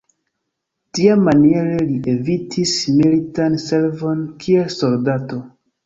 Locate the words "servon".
3.69-4.29